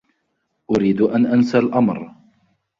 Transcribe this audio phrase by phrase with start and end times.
[0.71, 2.15] أريد أن أنسى الأمر.